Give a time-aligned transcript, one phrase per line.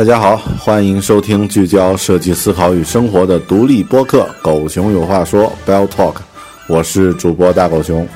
[0.00, 6.14] 大家好，欢迎收听聚焦设计思考与生活的独立播客《狗熊有话说》（Bell Talk），
[6.68, 8.08] 我是主播大狗熊。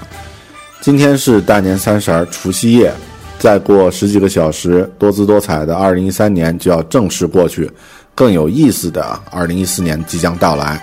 [0.81, 2.91] 今天是大年三十儿，除夕夜，
[3.39, 7.71] 再过十几个小时，多姿多彩的二零一三年就要正式过去，
[8.15, 10.83] 更有意思的二零一四年即将到来。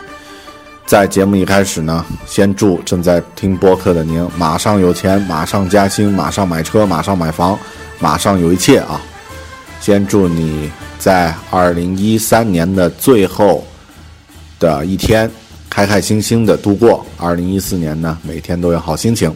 [0.86, 7.58] 在节目一开始呢，先祝正在听播客的您马上有钱，马上加薪，马上买车，马上买房，
[7.98, 9.02] 马上有一切啊！
[9.82, 10.72] 先祝你。
[10.98, 13.66] 在二零一三年的最后
[14.60, 15.28] 的一天，
[15.68, 17.04] 开开心心的度过。
[17.18, 19.36] 二零一四年呢，每天都有好心情。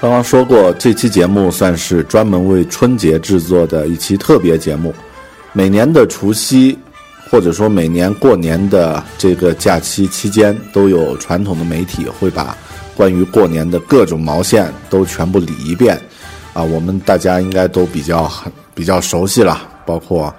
[0.00, 4.94] 刚刚说过，这期节目算是专门为春节制作的一期特别节目。
[5.58, 6.78] 每年的除夕。
[7.30, 12.56] 或者说，每年过年的这个假期期间，都有传统的媒体会把
[12.96, 16.00] 关于过年的各种毛线都全部理一遍，
[16.54, 20.34] 啊，我们大家应该都比较很比较熟悉了，包括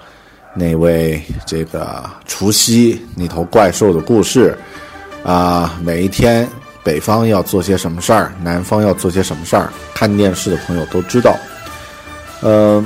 [0.52, 4.58] 那位这个除夕那头怪兽的故事，
[5.22, 6.48] 啊，每一天
[6.82, 11.36] 北方要做些什么事儿，南方要做些什么事儿，看电视的朋友都知道，
[12.42, 12.84] 嗯。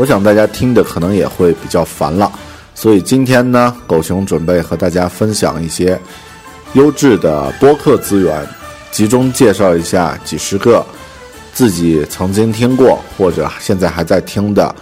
[0.00, 2.32] 我想大家听的可能也会比较烦了，
[2.74, 6.00] 所以今天呢，狗熊准备和大家分享一些
[6.72, 8.48] 优质的播客资源，
[8.90, 10.82] 集中介绍一下几十个
[11.52, 14.74] 自己曾经听过或者现在还在听的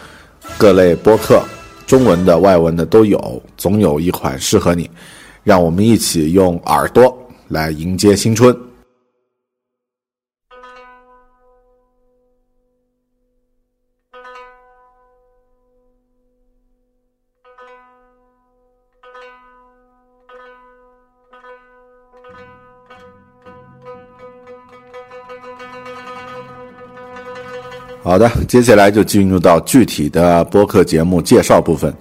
[0.57, 1.43] 各类播客，
[1.85, 4.89] 中文的、外文的都有，总有一款适合你。
[5.43, 7.13] 让我们一起用耳朵
[7.49, 8.57] 来迎接新春。
[28.03, 31.93] 好的，接下来就进入到具体的播客节目介绍部分。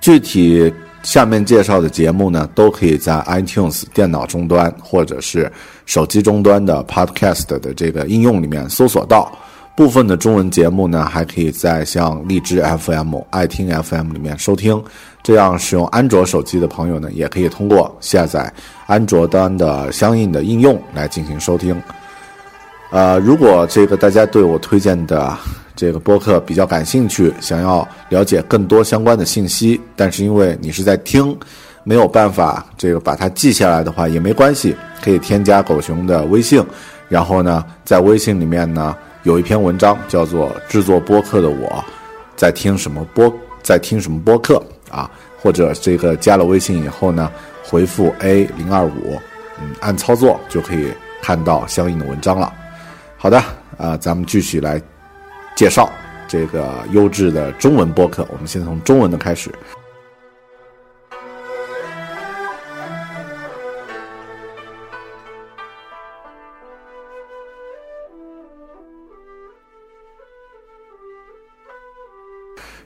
[0.00, 0.72] 具体
[1.02, 5.50] 下面介绍的节目呢，都可以在 iTunes 电脑终端或者是
[5.84, 9.30] 手机终端的 Podcast 的这个应用里面搜索到。
[9.74, 14.82] 部分的中文节目呢，还可以在像荔枝 FM、爱听 FM 里面收听。
[15.22, 18.52] 这样使用安卓手机的朋友呢，也可以通过下载
[18.86, 21.74] 安卓端的相应的应用来进行收听。
[22.92, 25.34] 呃，如果这个大家对我推荐的
[25.74, 31.34] 这个播客比较感兴趣，想要了解更多相关的信息，但是因为你是在听，
[31.84, 36.62] 没有办法这个把它记下来的话，也没关系，可以添加狗熊的微信，
[37.08, 41.82] 然后呢，在微信里面呢有一篇文章叫做《制作播客的我
[42.36, 44.62] 在听什么播在听什么播客》
[44.94, 45.10] 啊，
[45.40, 47.30] 或者这个加了微信以后呢，
[47.64, 49.18] 回复 A 零二五，
[49.62, 50.92] 嗯，按操作就可以
[51.22, 52.52] 看到相应的文章了。
[53.22, 53.40] 好的，
[53.78, 54.82] 啊，咱们继续来
[55.54, 55.88] 介绍
[56.26, 58.26] 这个优质的中文播客。
[58.32, 59.48] 我们先从中文的开始。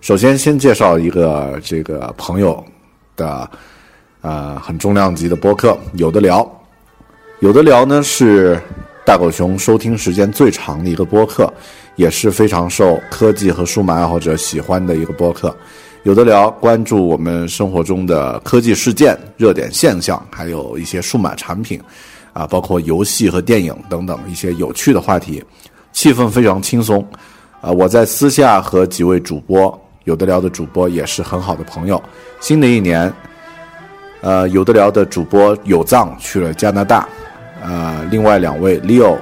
[0.02, 2.62] 首先，先介绍一个这个朋友
[3.16, 3.50] 的
[4.20, 6.46] 呃很重量级的播客，有的聊，
[7.38, 8.60] 有的聊呢是。
[9.06, 11.48] 大狗熊收听时间最长的一个播客，
[11.94, 15.56] 也是非常受科技和数码爱好者喜欢的一个播客。
[16.02, 21.80] 有的聊关注我们生活中的科技事件、热点现象，还有一些数码产品，
[22.32, 25.40] 啊，包括游戏和电影等等一些有趣的话题，
[25.92, 27.00] 气氛非常轻松。
[27.60, 32.02] 啊，我在私下和几位主播，有的聊的主播也是很好的朋友。
[32.40, 33.12] 新的一年，
[34.20, 37.08] 呃，有的聊的主播有藏去了加拿大。
[37.62, 39.16] 呃，另外两位 Leo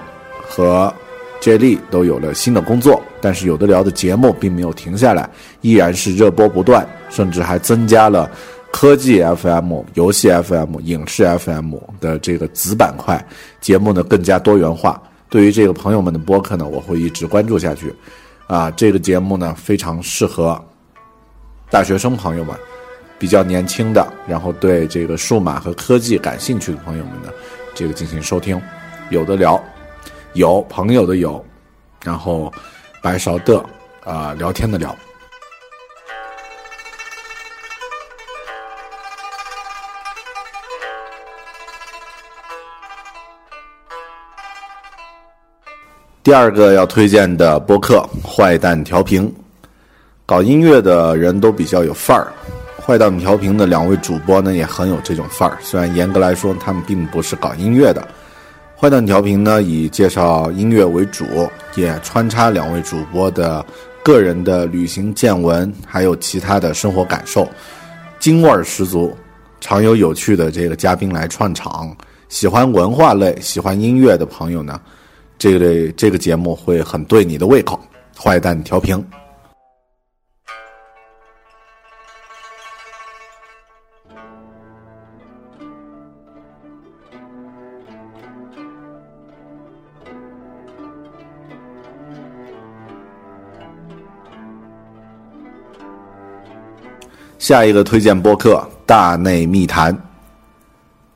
[0.47, 0.93] 和
[1.41, 5.29] J 莉都有了新的工作，但是有的聊的节目并没有停下来，
[5.61, 8.31] 依然是热播不断，甚至还增加了
[8.73, 13.23] 科技 FM、游戏 FM、影视 FM 的这个子板块，
[13.61, 15.01] 节目呢更加多元化。
[15.29, 17.95] 对于这个朋友们的播客呢，我会一直关注下去。
[18.47, 20.63] 啊，这个节目呢非常适合
[21.71, 22.55] 大学生朋友们，
[23.19, 27.31] 比较年轻的，然后对这个数码和科技感兴趣的朋友们呢。
[27.75, 28.61] 这个进行收听，
[29.11, 29.63] 有的聊，
[30.35, 31.45] 有朋友的有，
[32.05, 32.53] 然后
[33.03, 33.63] 白勺的
[34.05, 34.97] 啊聊天的聊。
[46.23, 49.29] 第二个要推荐的播客《坏蛋调频》，
[50.25, 52.33] 搞音乐的人都比较有范儿。
[52.87, 55.57] 坏蛋调频的两位主播呢，也很有这种范儿。
[55.63, 58.07] 虽然严格来说，他们并不是搞音乐的。
[58.77, 61.25] 坏蛋调频呢，以介绍音乐为主，
[61.77, 63.65] 也穿插两位主播的
[64.03, 67.49] 个人的旅行见闻，还有其他的生活感受，
[68.21, 69.17] 京味儿十足。
[69.63, 71.97] 常有有趣的这个嘉宾来串场。
[72.29, 74.79] 喜欢文化类、喜欢音乐的朋友呢，
[75.39, 77.81] 这类这个节目会很对你的胃口。
[78.15, 79.03] 坏蛋调频。
[97.45, 98.55] 下一个推荐播客
[98.87, 99.93] 《大内密谈》。《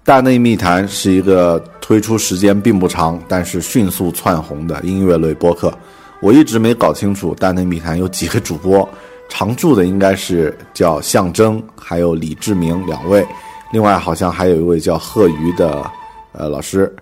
[0.05, 5.73] 大内密谈》是一个推出时间并不长，但是迅速窜红的音乐类播客。
[6.21, 8.87] 我一直没搞清楚《大内密谈》有几个主播，
[9.31, 13.27] 常驻的应该是叫象征，还有李志明两位，
[13.73, 15.91] 另外好像还有一位叫贺瑜的
[16.33, 16.95] 呃老师，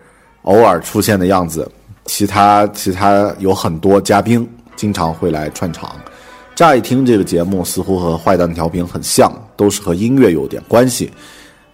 [0.43, 1.69] 偶尔出现的样子。
[2.05, 5.91] 其他其他有很多嘉宾经常会来串场。
[6.57, 11.11] 乍一听这个节目，似乎和坏蛋调频很像，都是和音乐有点关系，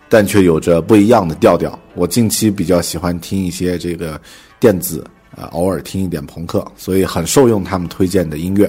[0.08, 1.78] 但却有着不一样的调调。
[1.94, 4.20] 我近期比较喜欢听一些这个
[4.58, 8.68] 电子，啊，偶尔听一点朋克，所以很受用他们推荐的音乐。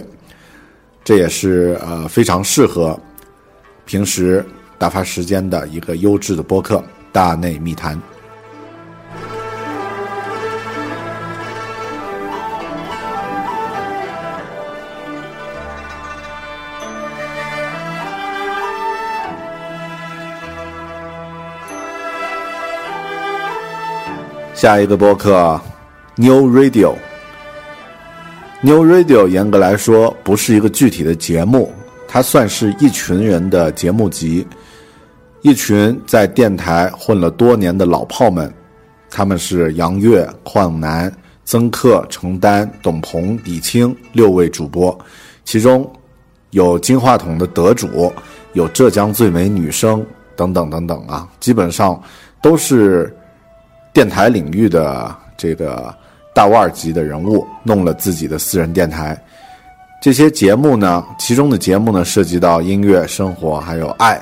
[1.03, 2.97] 这也是呃非常适合
[3.83, 4.45] 平时
[4.77, 6.77] 打发时间的一个优质的播客
[7.11, 7.97] 《大内密谈》。
[24.63, 25.59] 下一个播客
[26.15, 26.93] ，New Radio。
[28.61, 31.69] New Radio 严格来说不是一个具体的节目，
[32.07, 34.47] 它算是一群人的节目集，
[35.41, 38.49] 一群在电台混了多年的老炮们，
[39.09, 44.97] 他们是杨越、邝南、曾克、程丹、董鹏、李青六位主播，
[45.43, 45.85] 其中
[46.51, 48.09] 有金话筒的得主，
[48.53, 50.05] 有浙江最美女生
[50.37, 52.01] 等等等等啊，基本上
[52.41, 53.13] 都是。
[53.93, 55.93] 电台领域的这个
[56.33, 59.15] 大腕级的人物弄了自己的私人电台，
[60.01, 64.19] 这些节目呢，其中的节目呢涉及到音乐、生活还有爱，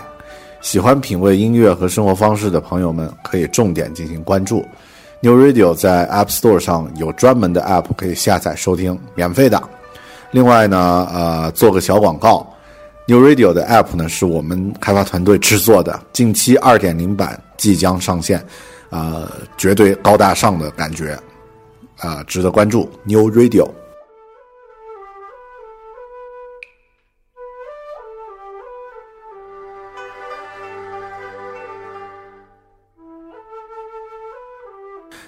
[0.59, 4.65] 喜欢品味音乐和生活方式的朋友们可以重点进行关注。
[5.21, 9.61] New Radio 在 App Store 上有专门的 App 可以下载收听，免费的。
[10.31, 12.45] 另外呢，呃，做个小广告
[13.07, 18.43] ，New Radio 的 App 呢是我们开发团队制作的，近期2.0版即将上线，
[18.91, 21.17] 啊，绝对高大上的感觉，
[21.97, 22.87] 啊，值得关注。
[23.05, 23.67] New Radio。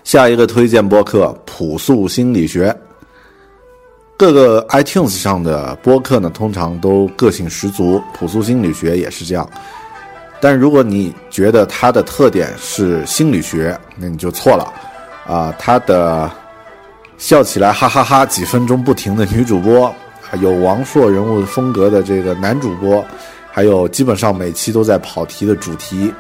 [0.04, 2.70] 下一个推荐播客《朴素心理学》。
[4.16, 9.50] 各个 iTunes 上的播客呢，通常都个性十足，《朴素心理学》也是这样。
[10.44, 14.74] 但如果你觉得它的特点是心理学，那你就错了。
[15.26, 16.30] 啊，它的
[17.18, 19.96] 笑起来哈哈哈几分钟不停的女主播，
[20.42, 23.02] 有王朔人物风格的这个男主播，
[23.54, 26.14] 还有基本上每期都在跑题的主题，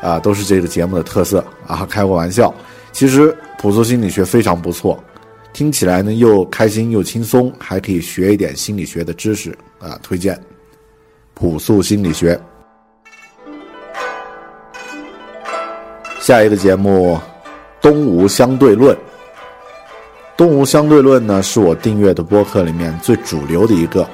[0.00, 1.86] 啊，都是这个节目的特色啊。
[1.90, 2.54] 开个玩笑。
[2.92, 4.98] 其实朴素心理学非常不错，
[5.52, 10.00] 听起来呢又开心又轻松，还可以学一点心理学的知识啊！
[10.02, 10.42] 推荐
[11.34, 12.40] 朴素心理学。
[16.26, 17.14] 下一个节目
[17.80, 18.92] 《东吴相对论》。
[20.36, 24.04] 《东吴相对论》呢是我订阅的播客里面最主流的一个，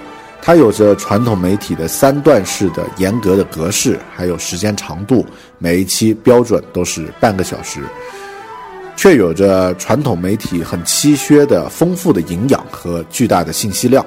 [0.43, 5.25] 它有着传统媒体的三段式的严格的格式，还有时间长度，
[5.57, 7.81] 每一期标准都是半个小时。
[8.95, 14.05] 却有着传统媒体很稀缺的丰富的营养和巨大的信息量。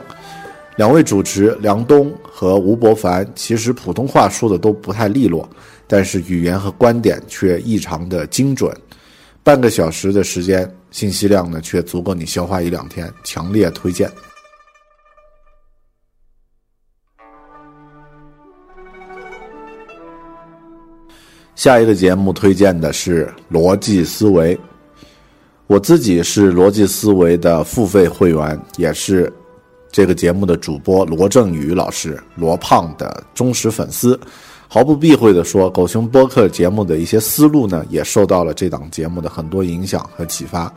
[0.76, 5.50] 两位主持梁冬和吴伯凡，其实普通话说的都不太利落，
[5.88, 8.76] 但是语言和观点却异常的精准。
[9.44, 14.10] 半个小时的时间，信息量呢却足够你消化一两天，强烈推荐。
[21.56, 24.60] 下一个节目推荐的是逻辑思维。
[25.68, 29.32] 我自己是逻辑思维的付费会员，也是
[29.92, 34.20] 这个节目的主播罗振宇老师罗胖的忠实粉丝。
[34.68, 40.74] 毫不避讳地说，狗熊播客节目的一些思路呢，也受到了这档节目的很多影响和启发。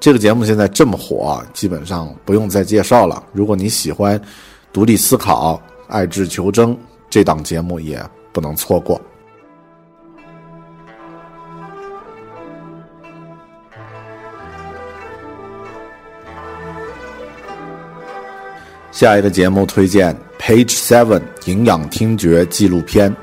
[0.00, 3.22] 这个节目现在这么火，基本上不用再介绍了。
[3.32, 4.20] 如果你喜欢
[4.72, 6.76] 独立思考、爱智求真，
[7.08, 8.00] 这档节目也
[8.32, 9.00] 不能错过。
[18.90, 23.14] 下一个节目推荐《Page Seven》营养听觉纪录片。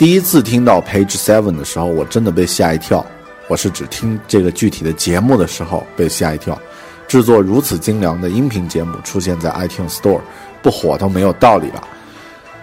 [0.00, 3.04] 第一次听到《Page Seven》的时候，我真的被吓一跳。
[3.48, 6.58] 我是指听这个具体的节目的时候被吓一跳。
[7.06, 10.22] 制作如此精良的音频节目出现在 iTunes Store，
[10.62, 11.86] 不火都没有道理了。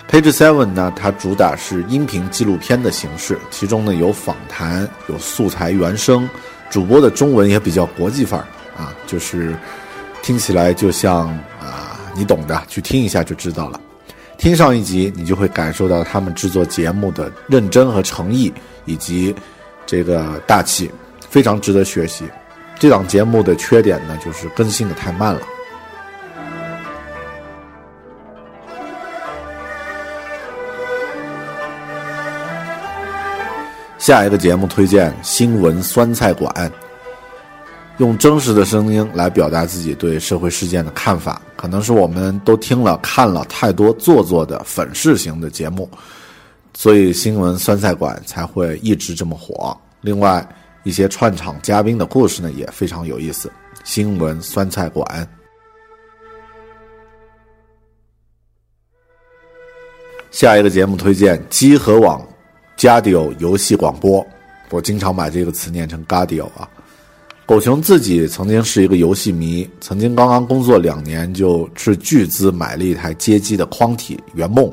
[0.12, 6.28] 《Page Seven》呢，它主打是音频纪录片的形式，其中呢有访谈，有素材原声，
[6.72, 9.56] 主播的中文也比较国际范儿啊，就是
[10.24, 11.28] 听起来就像
[11.62, 12.00] 啊。
[12.16, 13.80] 你懂的，去听一下就知道了。
[14.38, 18.54] 听上一集，你就会感受到他们制作节目的认真和诚意，
[18.86, 19.36] 以及
[19.86, 20.90] 这个大气，
[21.28, 22.24] 非常值得学习。
[22.80, 25.42] 这档节目的缺点呢，就是更新的太慢了。
[33.98, 36.54] 下一个节目推荐《新闻酸菜馆》。
[37.98, 45.90] 用真实的声音来表达自己对社会事件的看法，可能是我们都听了看了太多做作的粉饰型的节目，
[46.76, 49.76] 所以新闻酸菜馆才会一直这么火。
[50.02, 50.48] 另外，
[50.84, 53.52] 一些串场嘉宾的故事呢也非常有意思。
[53.84, 55.28] 新闻酸菜馆。
[60.30, 62.24] 下一个节目推荐：机核网
[62.78, 64.24] Gadio 游戏广播。
[64.70, 66.70] 我经常把这个词念成 Gadio 啊。
[67.48, 74.70] 狗熊自己曾经是一个游戏迷，曾经刚刚工作两年，就斥巨资买了一台街机的框体圆梦。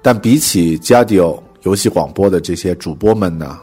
[0.00, 3.58] 但比起 Gadio 游戏广播的这些主播们呢，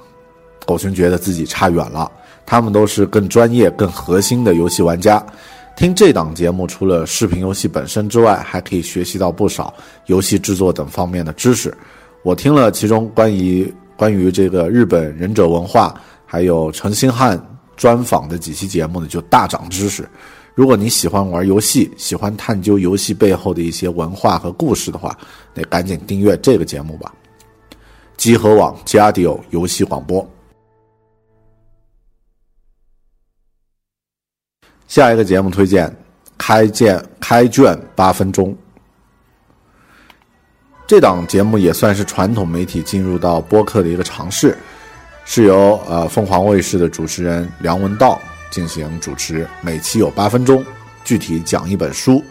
[0.65, 2.11] 狗熊觉得自己差远了。
[2.45, 5.25] 他们都是更专业、更核心的游戏玩家。
[5.77, 9.73] 听这档节目，除了视频游戏本身之外，还可以学习到不少
[10.07, 11.73] 游戏制作等方面的知识。
[12.21, 17.41] 我听了其中关于关于这个日本忍者文化，还有陈星汉。
[17.75, 20.07] 专访的几期节目呢，就大涨知识。
[20.53, 25.17] 如果你喜欢玩游戏，喜欢探究游戏背后的一些文化和故事的话，
[25.53, 27.13] 得赶紧订阅这个节目吧。
[28.15, 30.25] 集合网加迪欧游戏广播。
[34.87, 35.93] 下一个节目推荐：
[36.37, 38.55] 开卷开卷八分钟。
[40.87, 44.57] 这档节目也算是传统媒体进入到播客的一个尝试，
[45.25, 50.63] 是由呃凤凰卫视的主持人梁文道进行主持，每期有八分钟，
[51.03, 52.23] 具体讲一本书。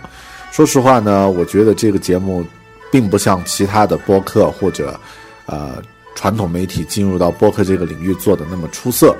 [0.50, 2.44] 说实话呢，我觉得这个节目
[2.90, 4.98] 并不像其他的播客或者
[5.46, 5.82] 呃
[6.14, 9.14] 传统媒体进入到播客这个领域做的那么出色，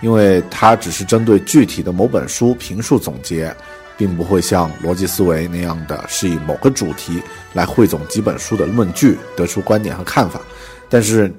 [0.00, 3.54] 因为它只是针对具体的某本书评述总结。
[3.96, 10.40] 并不会像逻辑思维那样的是以某个主题来汇总几本书的论据，得出观点和看法。
[10.88, 11.32] 但是，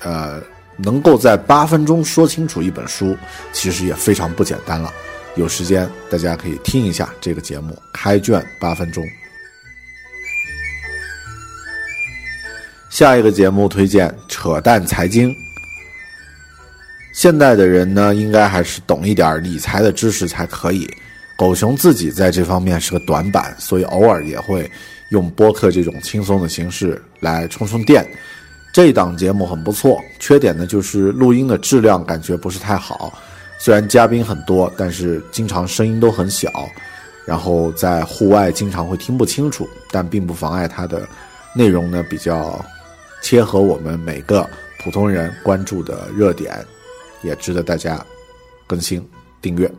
[0.00, 0.38] 呃，
[0.76, 3.16] 能够在八分钟说清楚一本书，
[3.52, 4.92] 其实也非常不简单了。
[5.34, 9.02] 有时间大家可以听一下这个节目《开卷八分钟》。
[12.90, 15.30] 下一个节目推荐《扯淡财经》。
[17.14, 20.86] 现代的人呢，应该还是懂一点理财的知识才可以。
[21.38, 24.70] 狗熊自己在这方面是个短板，所以偶尔也会
[25.10, 28.06] 用播客这种轻松的形式来充充电。
[28.72, 33.12] 这档节目很不错，缺点呢就是录音的质量感觉不是太好。
[33.58, 36.50] 虽然嘉宾很多，但是经常声音都很小，
[37.26, 41.06] 然后在户外经常会听不清楚，但并不妨碍它的
[41.54, 42.64] 内容呢比较
[43.22, 44.48] 切合我们每个
[44.82, 46.52] 普通人关注的热点，
[47.22, 48.02] 也值得大家
[48.66, 49.06] 更新
[49.42, 49.70] 订阅。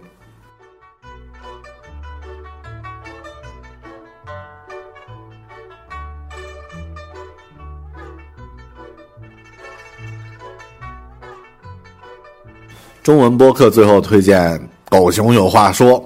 [13.03, 14.57] 中文播客最后推荐
[14.89, 16.01] 狗熊有话说，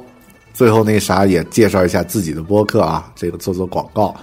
[0.51, 4.15] 最后那啥也介绍一下自己的播客啊，这个做做广告。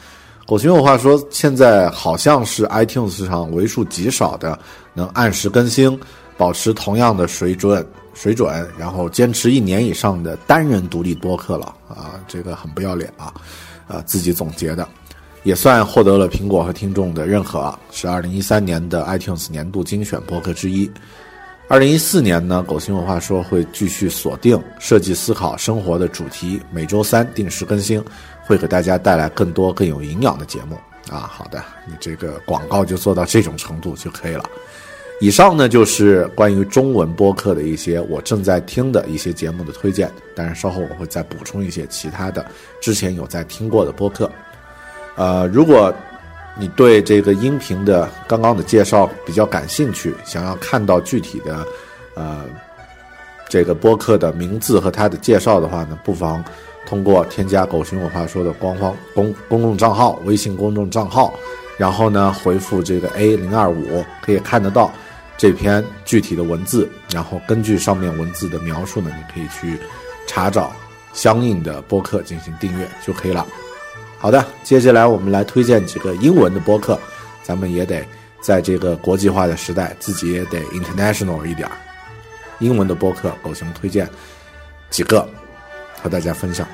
[0.45, 4.59] 狗熊有话说，现在好像是 iTunes 上为数极少的
[4.93, 5.97] 能按时更新、
[6.37, 13.33] 保持同样的水准水准，然后坚持一年以上的单人独立播客了啊，这个很不要脸啊，
[13.87, 14.89] 啊，自己总结的，
[15.45, 20.91] 也算获得了苹果和听众的认可，是二零一三年的 iTunes 年度精选播客之一。
[21.75, 28.01] 二零一四年呢，狗熊文化说会继续锁定设计思考生活的主题，每周三定时更新，
[28.47, 30.79] 会给大家带来更多更有营养的节目
[31.11, 31.29] 啊。
[31.29, 34.45] 好的，你这个广告就做到这种程度就可以了。
[35.21, 42.47] 以上呢就是关于中文播客的一些我正在听的一些节目的推荐，当然稍后我会再补充一些其他的
[42.81, 44.31] 之前有在听过的播客。
[45.17, 45.93] 呃，如果。
[46.57, 51.67] 你对这个音频的刚刚的介绍比较感兴趣，想要看到具体的，
[52.15, 52.45] 呃，
[53.49, 56.45] 这个播客的名字和它的介绍的话呢，不妨
[56.87, 61.35] 通过添加“狗熊有话说”的官方公公众账号，微信公众账号，
[61.77, 64.93] 然后呢回复这个 A 零二五，可以看得到
[65.37, 69.77] 这篇具体的文字，然后根据上面文字的描述呢，你可以去
[70.29, 70.73] 查找
[71.13, 73.45] 相应的播客进行订阅就可以了。
[74.25, 76.99] 好的，接下来我们来推荐几个英文的播客，
[77.43, 78.03] 咱们也得
[78.41, 81.77] 在这个国际化的时代，自己也得 international 一点儿。
[82.59, 84.09] 英文的播客，狗熊推荐
[84.89, 85.29] 几个
[86.03, 86.67] 和大家分享。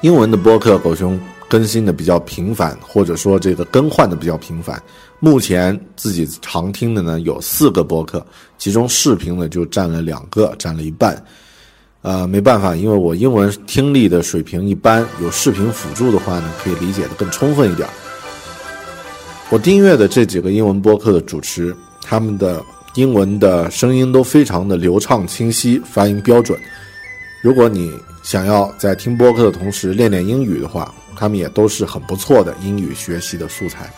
[0.00, 1.20] 英文的播客，狗熊。
[1.48, 4.80] 更新的比较频繁，或者说这个更换的比较频繁。
[5.18, 8.24] 目前自己常听的呢有四个播客，
[8.58, 11.24] 其中视频呢就占了两个，占了一半。
[12.02, 17.88] 呃，没办法，因为我英文听力的水平一般，有视频辅助的话呢，可以理解的更充分一点。
[19.50, 22.62] 我订阅的这几个英文播客的主持，他们的
[22.94, 26.56] 英文的声音都非常的流畅清晰，发音标准。
[27.40, 33.88] 如果你想要在听播客的同时练练英语的话，他们也都是很不错的英语学习的素材。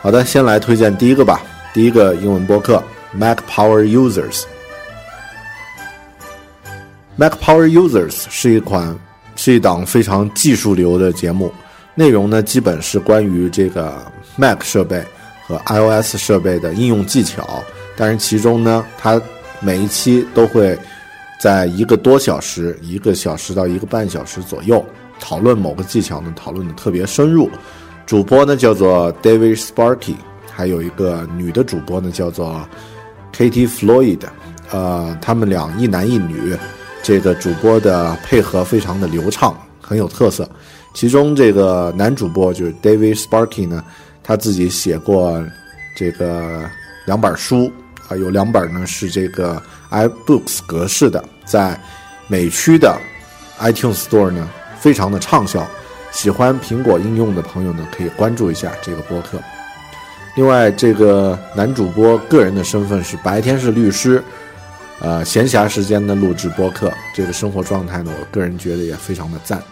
[0.00, 1.40] 好的，先来推荐第一个吧。
[1.72, 4.42] 第一个英文播客 Mac Power Users。
[7.16, 8.98] Mac Power Users 是一款
[9.36, 11.54] 是一档非常技术流的节目，
[11.94, 14.04] 内容呢基本是关于这个
[14.36, 15.02] Mac 设备
[15.46, 17.62] 和 iOS 设备的应用技巧。
[17.96, 19.20] 但是其中呢，它
[19.60, 20.76] 每一期都会
[21.40, 24.84] 在一个多小时、一个小时到一个半小时左右
[25.20, 27.48] 讨论某个技巧呢，讨论的特别深入。
[28.04, 30.16] 主播呢叫做 David Sparky，
[30.52, 32.60] 还有一个女的主播呢叫做
[33.34, 34.20] Katie Floyd，
[34.70, 36.54] 呃，他们俩一男一女，
[37.02, 40.48] 这个主播的配合非常的流畅，很有特色。
[40.92, 43.82] 其中这个男主播就是 David Sparky 呢，
[44.24, 45.40] 他自己写过
[45.94, 46.68] 这个
[47.04, 47.72] 两本书。
[48.06, 51.80] 啊，有两本呢，是这个 iBooks 格式的，在
[52.26, 52.94] 美区的
[53.58, 54.46] iTunes Store 呢
[54.78, 55.66] 非常的畅销。
[56.12, 59.40] 喜欢苹果应用的朋友呢，可以关注一下这个播客。
[60.36, 64.22] 另外，这个男主播个人的身份是白天是律师，
[65.00, 69.62] 呃，闲暇时间呢录制播客，这个生活状态呢，我个人觉得也非常的赞。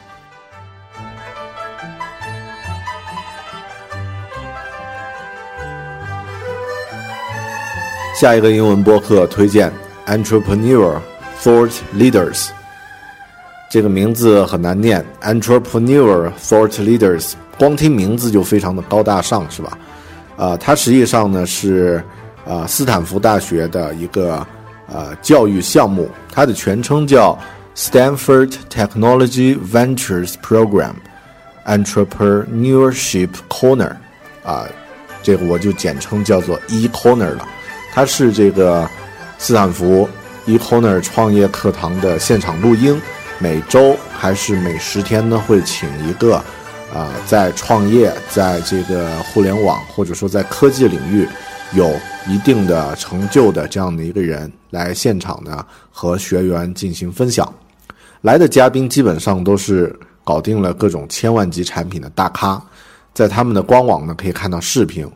[8.22, 9.68] 下一个英文播客推荐
[10.06, 11.00] ：Entrepreneur
[11.42, 12.50] Thought Leaders。
[13.68, 19.76] 这个名字很难念，Entrepreneur Thought Leaders，光听名字就非常的高大上，是吧？
[20.36, 22.00] 啊，它实际上呢是
[22.46, 24.46] 啊斯坦福大学的一个
[24.86, 27.36] 呃教育项目，它的全称叫
[27.74, 30.92] Stanford Technology Ventures Program
[31.66, 33.96] Entrepreneurship Corner，
[34.44, 34.68] 啊，
[35.24, 37.48] 这个我就简称叫做 E Corner 了。
[37.94, 38.88] 它是这个
[39.36, 40.08] 斯坦福
[40.46, 42.98] Econer 创业课堂的现场录音，
[43.38, 45.38] 每周还是每十天呢？
[45.46, 46.36] 会请一个
[46.92, 51.28] 啊，在创业，在这个互联网或者说在科技领域
[51.74, 51.94] 有
[52.26, 57.52] 一定的成就的这样的一个人来现场呢，和学员进行分享。
[58.22, 62.60] 来的嘉宾基本上都是搞定了各种千万级产品的大咖，
[63.12, 65.06] 在他们的官网呢可以看到视频，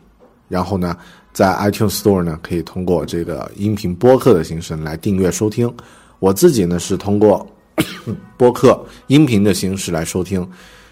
[0.47, 0.95] 然后呢。
[1.37, 5.71] 在 iTunes Store 呢，可以通过这个音频播客的形式来订阅收听。
[6.17, 7.47] 我自己呢是通过
[8.35, 10.49] 播客音频的形式来收听，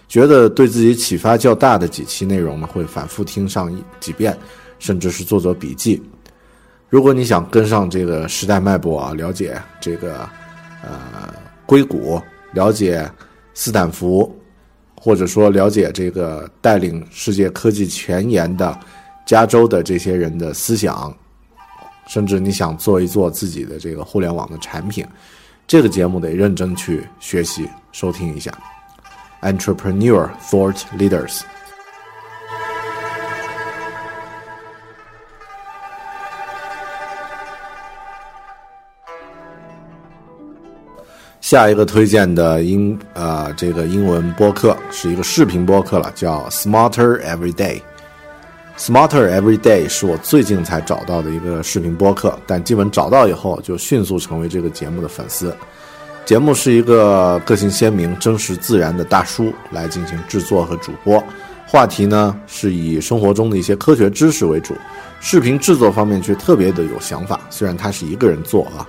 [0.07, 4.37] 觉得对自己启发较大的几期内容呢，会反复听上几遍，
[4.77, 5.99] 甚至是做做笔记。
[6.89, 10.29] 如果你想跟上这个时代脉搏啊，了解这个
[10.83, 11.33] 呃
[11.65, 12.21] 硅谷，
[12.53, 13.03] 了解
[13.55, 14.31] 斯坦福，
[14.95, 18.79] 或者说了解这个带领世界科技前沿的。
[19.25, 21.11] 加州的这些人的思想，
[22.07, 25.05] 甚至你想做一做自己的这个互联网的产品，
[25.65, 28.51] 这个节目得认真去学习收听一下。
[29.41, 31.41] Entrepreneur Thought Leaders。
[41.41, 47.81] 下一个推荐的英呃这个英文播客是一个视频播客了，叫 Smarter Every Day。
[48.77, 55.55] Smarter Every Day 是我最近才找到的一个视频播客，但基本找到以后就迅速成为这个节目的粉丝。
[56.25, 61.23] 节目是一个个性鲜明、真实自然的大叔来进行制作和主播，
[61.65, 64.75] 话题呢是以生活中的一些科学知识为主，
[65.21, 67.39] 视频制作方面却特别的有想法。
[67.49, 68.85] 虽然他是一个人做啊，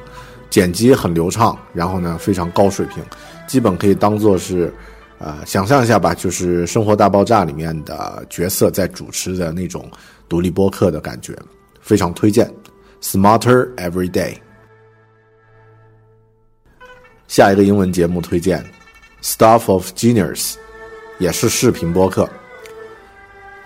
[0.50, 3.04] 剪辑很流畅，然后呢非常高水平，
[3.46, 4.74] 基本可以当做是。
[5.18, 9.90] 呃，想象一下吧，就是《生活大爆炸》里面的角色在主持的那种
[10.28, 11.34] 独立播客的感觉，
[11.80, 12.52] 非常推荐。
[13.00, 14.36] Smarter Every Day。
[17.28, 18.64] 下一个英文节目推荐
[19.22, 20.54] ，Stuff of Genius，
[21.18, 22.28] 也是视频播客。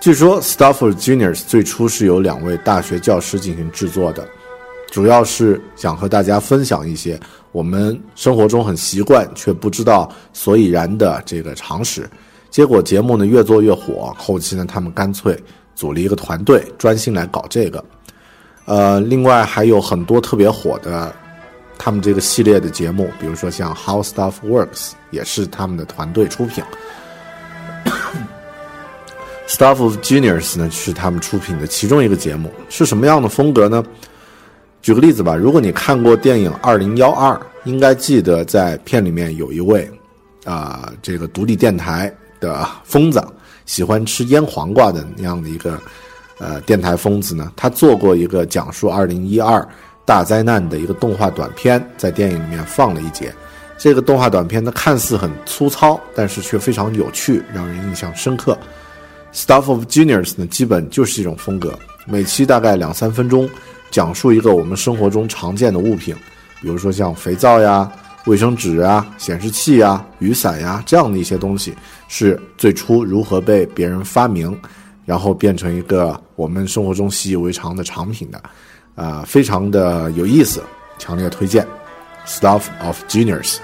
[0.01, 4.27] 据说 Stuff of Genius 最初是由两位大学教师进行制作的，
[4.91, 7.19] 主要是想和大家分享一些。
[7.53, 12.09] 我们生活中很习惯却不知道所以然的这个常识，
[12.51, 15.37] 结果节目呢越做越火，后期呢他们干脆
[15.75, 17.85] 组了一个团队专心来搞这个。
[18.67, 21.13] 呃，另外还有很多特别火的
[21.77, 26.63] 他们这个系列的节目，比如说像 How Stuff Works 也是他们的团队出品。
[29.49, 33.83] Stuff of Genius 呢是他们出品的其中一个节目，是什么样的风格呢？
[34.83, 39.89] 举个例子吧，如果你看过电影《二零幺二》，应该记得在片里面有一位，
[40.45, 43.23] 啊，这个独立电台的疯子，
[43.67, 45.79] 喜欢吃腌黄瓜的那样的一个，
[46.39, 49.67] 呃，电台疯子呢，他做过一个讲述二零一二
[50.07, 53.33] 大灾难的一个动画短片，在电影里面放了一节。
[53.77, 58.59] 这个动画短片呢，看似很粗糙，但是却非常有趣，让人印象深刻。
[59.35, 63.49] Stuff of Genius 呢，基本就是一种风格，每期大概两三分钟。
[63.91, 66.15] 讲述一个我们生活中常见的物品，
[66.61, 67.91] 比如说像肥皂呀、
[68.27, 71.75] 卫生纸啊、显示器呀、雨伞呀这样的一些东西，
[72.09, 74.57] 是最初如何被别人发明，
[75.05, 78.43] 然后变成一个我们生活中习以为常的产品的，
[78.95, 80.63] 啊，非常的有意思，
[80.99, 81.67] 强烈推荐
[82.27, 83.59] ，Stuff of Genius。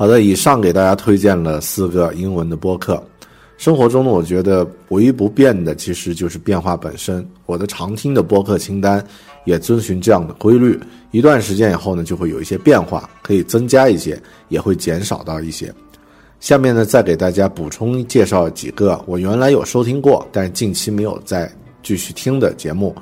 [0.00, 3.06] 好的，以上给大家推荐了四个英文的播客。
[3.58, 7.22] 生活中呢，我觉得唯一不变的其实就是变化本身。
[7.44, 9.06] 我的常听的播客清单
[9.44, 15.70] 也遵循这样的规律，一段时间以后呢，就会有一些变化，可以增加一些，也会减少到一些。
[16.40, 22.96] 下面呢，再给大家补充介绍几个我原来有收听过，但近期没有再继续听的节目。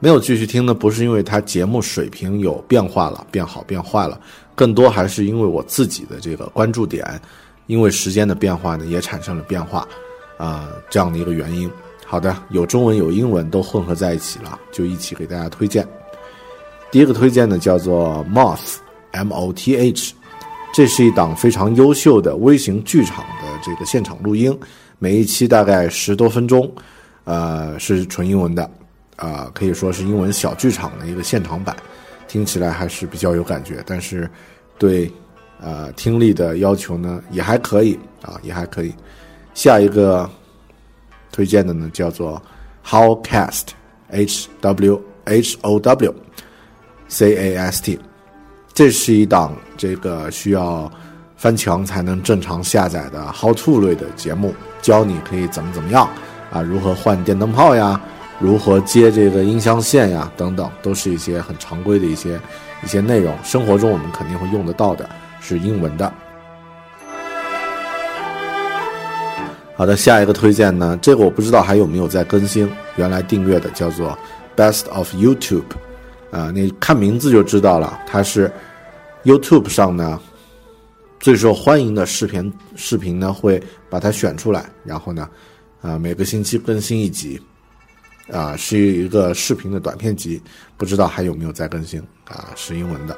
[0.00, 4.20] 没有继续听呢，不是因为它节目水平有变化了、变好、变坏了，
[4.54, 7.20] 更多还是因为我自己的这个关注点，
[7.66, 9.86] 因为时间的变化呢，也产生了变化，
[10.36, 11.70] 啊，这样的一个原因。
[12.06, 15.86] 好的，有中文有英文都混合在一起了，就一起给大家推荐。
[16.90, 20.14] 第一个推荐呢，叫做 Moth，M-O-T-H。
[20.72, 24.56] 这是一档非常优秀的微型剧场的这个现场录音，
[24.98, 26.70] 每一期大概十多分钟，
[27.24, 28.68] 呃，是纯英文的，
[29.16, 31.74] 啊，可以说是英文小剧场的一个现场版，
[32.34, 34.28] 听起来还是比较有感觉，但是
[34.76, 35.08] 对，
[35.60, 38.92] 呃，听力的要求呢也还可以啊，也还可以。
[39.54, 40.28] 下一个
[41.30, 42.42] 推荐的呢叫做
[42.84, 46.12] Howcast，H W H O W
[47.06, 48.00] C A S T。
[48.72, 50.90] 这是一档这个需要
[51.36, 56.08] 翻墙才能正常下载的 How to 类的节目，教你可以怎么怎么样
[56.50, 58.00] 啊，如何换电灯泡呀，
[58.40, 62.40] 如何接这个音箱线呀，等等，都是一些很常规的一些
[62.82, 63.34] 一些内容。
[63.42, 65.08] 生活中我们肯定会用得到的，
[65.40, 66.12] 是英文的。
[69.76, 74.16] 好的，下一个推荐呢，这个我不知道还有没有在更新，原来订阅的叫做
[74.56, 75.64] Best of YouTube。
[76.30, 78.50] 啊，你看名字就知道了，它是
[79.24, 80.20] YouTube 上呢
[81.20, 85.28] 最受欢迎的视频，视频呢会把它选出来，然后呢，
[85.80, 87.40] 啊每个星期更新一集，
[88.32, 90.40] 啊是一个视频的短片集，
[90.76, 93.16] 不知道还有没有在更新啊，是英文的。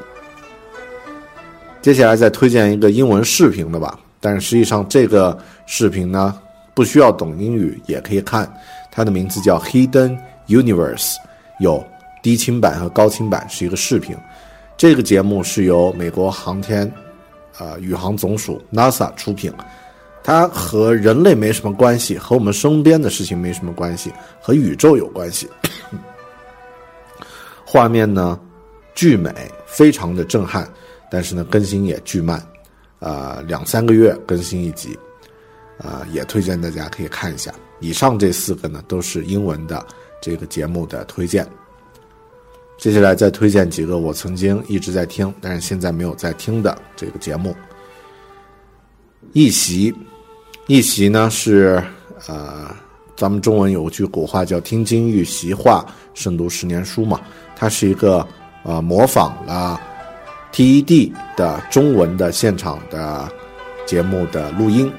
[1.83, 6.37] 接下来再推荐一个英文视频的吧，但是实际上这个视频呢
[6.75, 8.53] 不需要懂英语也可以看，
[8.91, 11.15] 它的名字叫 Hidden Universe，
[11.61, 11.85] 有。
[12.23, 14.17] 低清版和高清版是一个视频，
[14.77, 16.93] 这个节目是由美国航天，
[17.57, 19.53] 呃，宇航总署 NASA 出品，
[20.27, 25.49] 它和人类没什么关系，和我们身边的事情没什么关系，和宇宙有关系。
[27.65, 28.37] 画面呢，
[28.93, 29.31] 巨美，
[29.67, 30.69] 非常的震撼，
[31.09, 32.45] 但是呢，更新也巨慢，
[32.99, 34.99] 呃，两三个月更新一集，
[35.79, 37.55] 呃，也推荐大家可以看一下。
[37.79, 39.87] 以上这四个呢，都是英文的
[40.21, 41.47] 这个节目的推荐。
[42.79, 47.55] 接下来再推荐几个我曾经一直在听，但是现在没有在听的这个节目。
[49.33, 49.95] 一席，
[50.67, 51.81] 一席呢是
[52.27, 52.75] 呃，
[53.17, 57.21] 咱们中文有句古话叫“听金玉席话，胜读十年书”嘛。
[57.55, 58.27] 它是一个
[58.65, 59.81] 呃模仿了
[60.53, 63.29] TED 的中文的现场的
[63.87, 64.93] 节目的录音，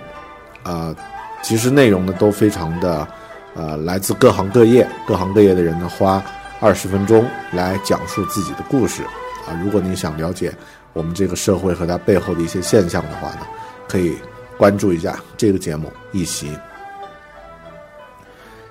[0.64, 0.96] 啊，
[1.44, 3.06] 其实内容呢都非常的
[3.54, 6.24] 呃来自各行各业，各行各业的人呢花。
[6.60, 9.04] 二十分钟来讲述自己的故事，
[9.46, 10.52] 啊，如果你想了解
[10.94, 13.42] 我们这个社会和它背后的一些现象的话呢，
[13.88, 14.16] 可以
[14.58, 16.48] 关注一下这个节目《一席》。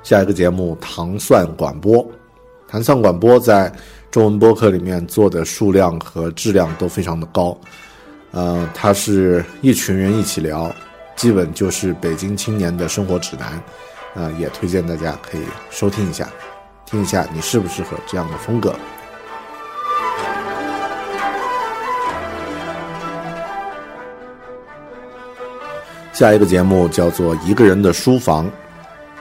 [0.02, 2.04] 下一个节目《糖蒜广播》，
[2.68, 3.72] 糖蒜广播在
[4.10, 7.58] 中文播客里面做的数量和质量都非常的高，
[8.30, 10.72] 呃，它是一群人一起聊，
[11.16, 13.60] 基本就是北京青年的生活指南，
[14.14, 16.28] 呃，也推荐大家可以收听一下。
[16.84, 18.72] 听一下，你适不适合这样的风格？
[26.16, 28.46] 下一个节目叫做《一个人的书房》，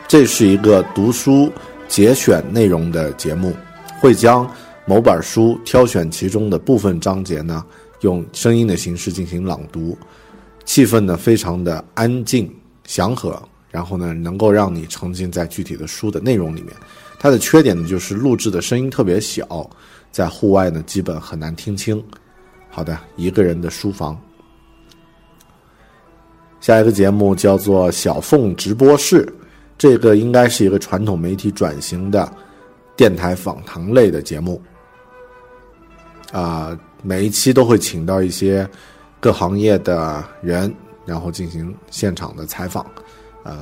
[0.08, 1.52] 这是一个读书
[1.90, 3.54] 节选内容的节目，
[4.00, 4.50] 会将
[4.86, 7.62] 某本书挑选其中的部分章节呢，
[8.00, 9.98] 用声音的形式进行朗读，
[10.64, 12.50] 气氛呢非常的安静
[12.86, 16.72] 祥和，然后呢能够让你沉浸在具体的书的内容里面。
[17.20, 19.70] 它的缺点呢，就是录制的声音特别小，
[20.14, 22.02] 在户外呢基本很难听清。
[22.70, 24.18] 好的，一个人的书房。
[26.66, 29.32] 下一个节目叫做小凤直播室，
[29.78, 32.28] 这个应该是一个传统媒体转型的
[32.98, 34.60] 电台访谈类的节目。
[36.32, 38.68] 啊，每一期都会请到一些
[39.20, 40.74] 各行业的人，
[41.06, 42.84] 然后进行现场的采访，
[43.44, 43.56] 呃。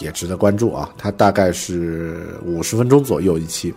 [0.00, 0.88] 也值得关注啊！
[0.96, 3.74] 它大概是五十分钟左右一期。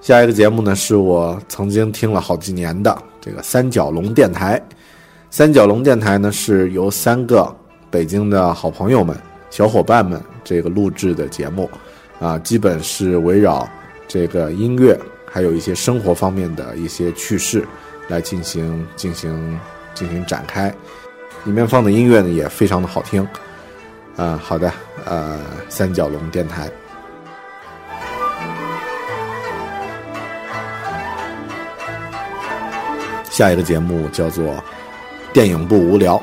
[0.00, 4.60] 下一个节目呢，是我曾经听了好几年的这个三角龙电台。
[5.34, 7.52] 三角龙电台呢，是由三个
[7.90, 9.18] 北京的好朋友们、
[9.50, 11.68] 小伙伴们这个录制的节目，
[12.20, 13.68] 啊，基本是围绕
[14.06, 17.66] 这个音乐，还有一些生活方面的一些趣事
[18.06, 19.58] 来进行进行
[19.92, 20.72] 进行展开。
[21.42, 23.26] 里面放的音乐呢，也非常的好听。
[24.14, 24.72] 啊，好的，
[25.04, 26.70] 呃，三角龙电台。
[33.28, 34.44] 下一个节目叫做
[35.34, 36.16] 《电影不无聊》，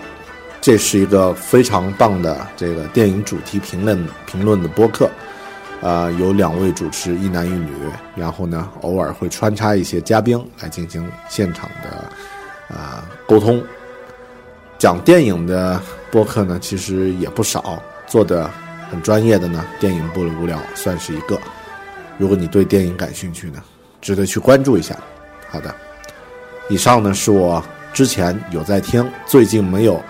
[0.62, 5.10] 这是一个非常棒的这个电影主题评论评论的播客，
[5.82, 7.74] 呃，有两位主持，一男一女，
[8.16, 13.62] 然后呢，偶尔会穿插一些嘉宾来进行现场的啊沟通。
[14.80, 18.50] 讲电影的播客呢，其实也不少，做的
[18.90, 21.38] 很专业的呢，电影不无聊算是一个。
[22.18, 23.62] 如果你对电影感兴趣呢，
[24.00, 24.96] 值得去关注一下。
[25.50, 25.76] 好的，
[26.70, 27.62] 以上呢是我
[27.94, 30.02] 之前有在听，最近没有。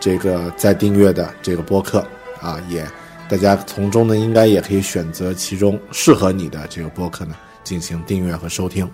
[0.00, 2.06] 这个在订阅的这个播客
[2.40, 2.86] 啊，也
[3.28, 8.88] 大家从中呢，应该也可以选择其中适合你的这个播客呢，进行订阅和收听。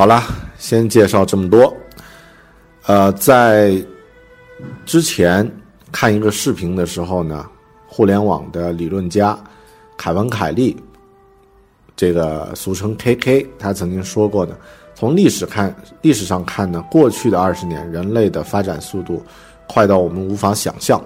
[0.00, 0.24] 好了，
[0.56, 1.76] 先介绍这么多。
[2.86, 3.76] 呃，在
[4.86, 5.46] 之前
[5.92, 7.46] 看一个视频的时候呢，
[7.86, 9.38] 互联网的理论家
[9.98, 10.74] 凯文·凯利，
[11.94, 14.56] 这个俗称 KK，他曾经说过呢，
[14.94, 19.22] 从历史看，历史上看呢，过去的二十年，人类的发展速度
[19.68, 20.98] 快到我们无法想象。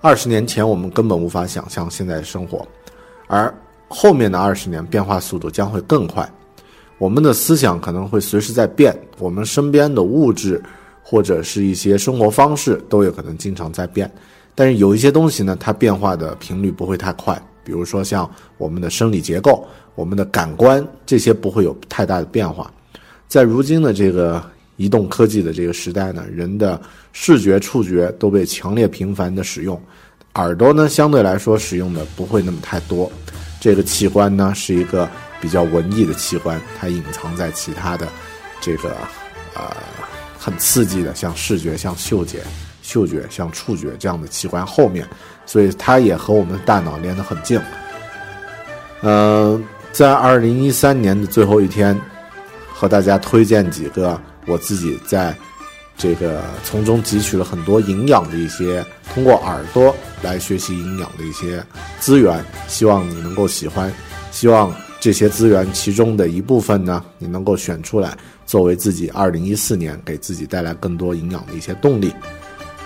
[0.00, 2.66] 二十年前，我们根本无法想象现在的生活，
[3.26, 3.54] 而
[3.86, 6.26] 后面的二十年，变化速度将会更快。
[6.98, 10.62] 我们的思想可能会随时在变，我们身边的物质
[11.02, 14.10] 或者是一些生活方式都有可能经常在变，
[14.54, 19.62] 但是有一些东西呢，它变化的频率不会太快，比如说像我们的生理结构、
[19.94, 22.72] 我们的感官这些不会有太大的变化。
[23.28, 24.42] 在如今的这个
[24.76, 26.80] 移动科技的这个时代呢，人的
[27.12, 29.78] 视觉、触觉都被强烈频繁的使用，
[30.36, 33.12] 耳朵呢相对来说使用的不会那么太多，
[33.60, 35.06] 这个器官呢是一个。
[35.40, 38.08] 比较文艺的器官，它隐藏在其他的
[38.60, 38.96] 这个
[39.54, 39.76] 呃
[40.38, 42.40] 很刺激的，像视觉、像嗅觉、
[42.82, 45.06] 嗅觉、像触觉这样的器官后面，
[45.44, 47.60] 所以它也和我们的大脑连得很近。
[49.02, 52.00] 嗯，在二零一三年的最后一天，
[52.72, 55.36] 和大家推荐几个我自己在
[55.98, 61.62] 这个从中汲取了很多营养的一些，通过耳朵来学习营养的一些
[62.00, 63.92] 资源，希望你能够喜欢，
[64.30, 64.74] 希望。
[65.06, 72.12] 这些资源其中的一部分呢，你能够选出来作为自己二零一四年给自己带来更多营养的一些动力。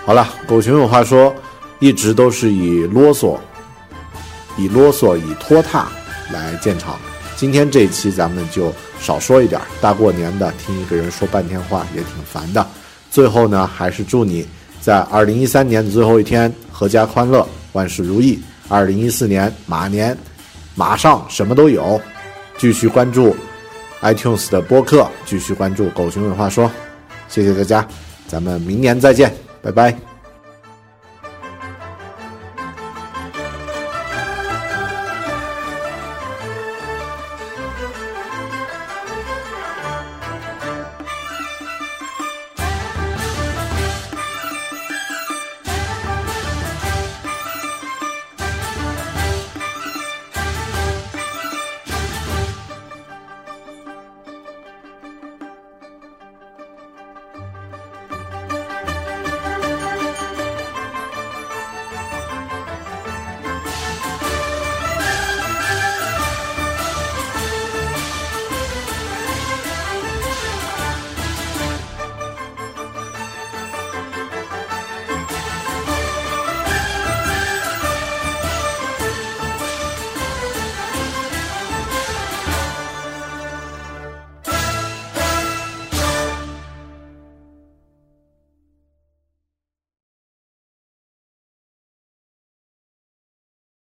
[0.05, 1.33] 好了，狗熊有话说，
[1.79, 3.39] 一直都是以啰嗦、
[4.55, 5.91] 以啰嗦、以拖沓
[6.31, 6.99] 来建场。
[7.35, 12.63] 今天这一期咱们就少说一点，大过年的听一个人说半天话也挺烦的。
[13.09, 14.45] 最后呢，还是祝你
[14.79, 18.39] 在二零一三年的最后一天阖家欢乐，万事如意。
[18.69, 20.15] 二零一四年马年
[20.75, 21.99] 马上什么都有。
[22.61, 23.35] 继续关注
[24.03, 26.69] iTunes 的播客，继续关注狗熊有话说，
[27.27, 27.87] 谢谢大家，
[28.27, 30.10] 咱们明年再见，拜拜。